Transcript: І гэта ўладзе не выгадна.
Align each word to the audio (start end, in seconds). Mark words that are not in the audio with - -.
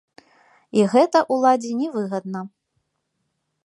І 0.79 0.85
гэта 0.93 1.23
ўладзе 1.37 1.71
не 1.83 1.89
выгадна. 1.99 2.39